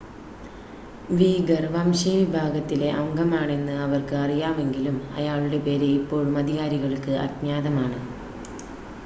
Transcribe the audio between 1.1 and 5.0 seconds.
വീഗർ വംശീയ വിഭാഗത്തിലെ അംഗമാണെന്ന് അവർക്ക് അറിയാമെങ്കിലും